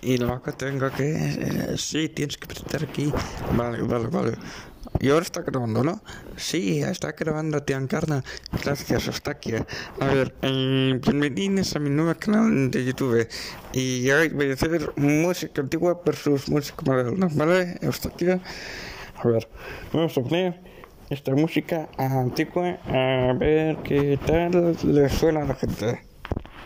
[0.00, 1.14] Y luego tengo que...
[1.14, 3.12] eh, sí, tienes que prestar aquí.
[3.56, 4.32] Vale, vale, vale.
[5.00, 6.00] Y ahora está grabando, ¿no?
[6.36, 8.22] Sí, está grabando, tía Encarna.
[8.64, 9.54] Gracias, hasta aquí.
[9.54, 13.28] A ver, eh, bienvenidos a mi nuevo canal de YouTube.
[13.72, 17.78] Y hoy voy a hacer música antigua versus música moderna, ¿vale?
[17.86, 18.26] Hasta aquí.
[18.30, 19.48] A ver,
[19.92, 20.60] vamos a poner
[21.10, 26.02] esta música antigua a ver qué tal le suena a la gente.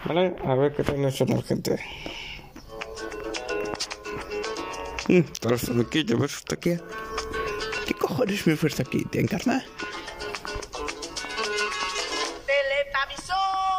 [0.05, 0.37] ¿Vale?
[0.45, 1.79] A ver qué tal le suena a la gente.
[6.05, 6.77] Yo ves hasta aquí.
[7.87, 9.05] ¿Qué cojones me fuiste aquí?
[9.05, 9.65] ¿Te encarna?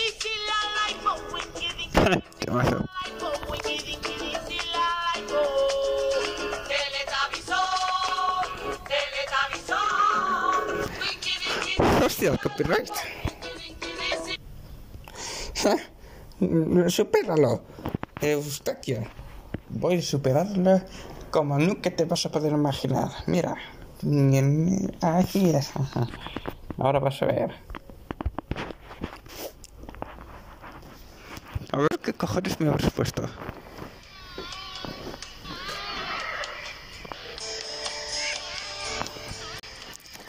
[3.86, 4.32] dinky
[12.04, 12.90] Hostia, copyright.
[15.62, 15.78] mm,
[16.88, 17.62] Supéralo.
[18.20, 19.04] Eustaquio.
[19.68, 20.80] Voy a superarlo
[21.30, 23.10] como nunca te vas a poder imaginar.
[23.26, 23.56] Mira.
[24.02, 25.72] Mm, Aquí es.
[26.78, 27.50] Ahora vas a ver.
[31.72, 33.22] A ver qué cojones me habrás puesto.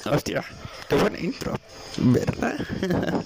[0.05, 0.43] Hostia,
[0.89, 1.53] qué buena intro,
[1.97, 2.55] ¿verdad?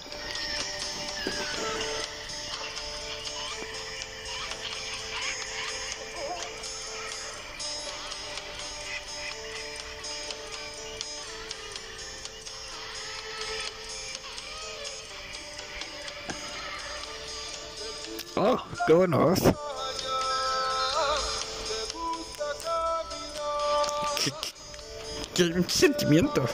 [18.40, 19.40] Oh, qué buena voz.
[24.24, 24.32] Qué,
[25.34, 26.46] qué- sentimiento.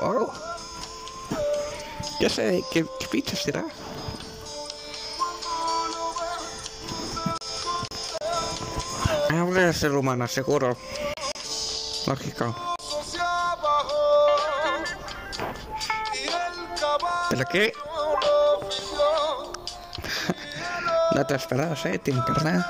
[0.00, 0.32] Oh.
[2.20, 3.64] Ya sé, ¿qué, qué pizza será?
[9.30, 10.76] Habla de ser humana, seguro.
[12.06, 12.74] Lógico.
[17.30, 17.72] ¿Pero qué?
[21.14, 22.62] No te esperabas, eh, te encarné.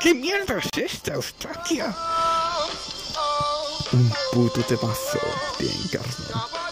[0.00, 1.94] ¿Qué mierda es esta, Eustaquia?
[3.92, 4.76] Un puto te
[5.66, 6.26] encarné.
[6.28, 6.69] Caballo homosexual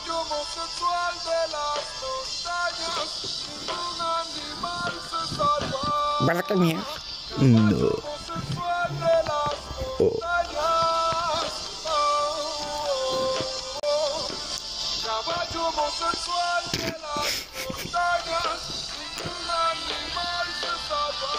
[19.72, 21.32] animal se salva.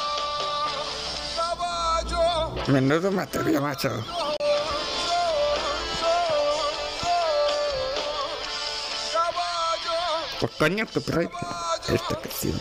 [1.36, 2.24] Caballo.
[2.68, 3.92] Menudo materia, macho.
[10.40, 11.32] Pues coño, copyright.
[11.90, 12.60] Esta canción.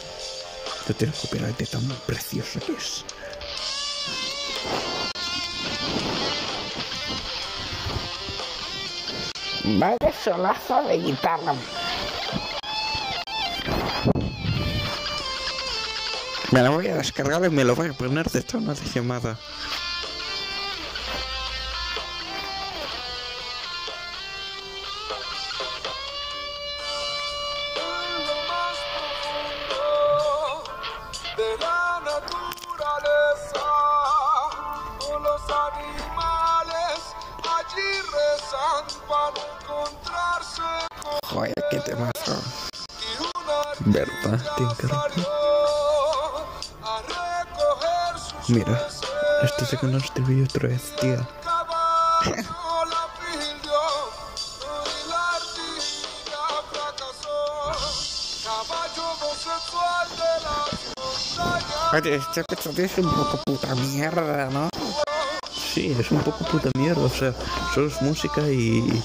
[0.88, 3.04] No tiene copyright de tan preciosa que es.
[9.64, 11.54] Vaya solazo de guitarra.
[16.52, 19.36] Me la voy a descargar y me lo voy a poner de tono de llamada.
[41.24, 42.42] Joder, qué temazo.
[43.80, 44.88] ¿Verdad, Tinker?
[44.88, 45.28] salió
[46.82, 48.88] a recoger sus Mira,
[49.42, 51.28] esto se conoce este vídeo otra vez, montañas.
[61.92, 64.68] Oye, este episodio es un poco puta mierda, ¿no?
[65.52, 67.32] Sí, es un poco puta mierda, o sea,
[67.74, 69.02] solo es música y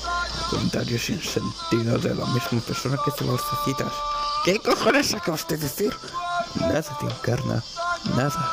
[0.53, 3.91] comentarios sin sentido de la misma persona que hace las citas.
[4.45, 5.93] ¿Qué cojones acabas de decir?
[6.59, 7.63] Nada te encarna,
[8.15, 8.51] nada.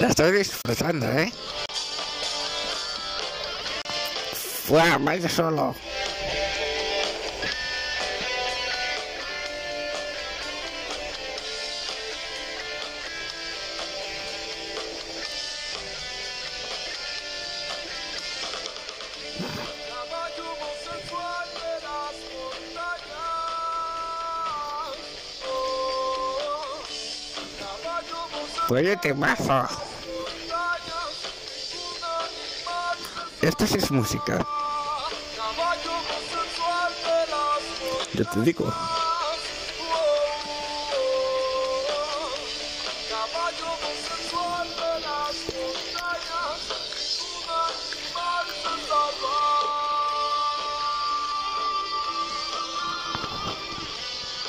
[0.00, 1.32] La estoy disfrutando, ¿eh?
[4.66, 5.74] Fuera, vaya solo.
[28.70, 29.68] Oye, temazo.
[33.42, 34.46] Esta sí es música.
[38.14, 38.72] Yo te digo.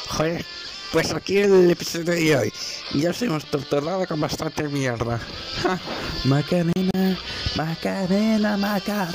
[0.07, 0.54] Joder.
[0.95, 2.53] Pues aquí el episodio de hoy.
[2.93, 5.19] Ya os hemos torturado con bastante mierda.
[5.61, 5.77] Ja.
[6.23, 7.19] Macarena,
[7.57, 9.11] Macarena, Macarena,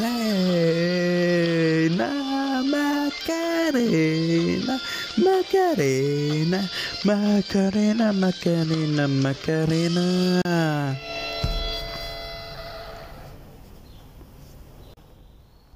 [2.76, 4.78] Macarena,
[5.16, 6.70] Macarena,
[7.02, 10.42] Macarena, Macarena, Macarena.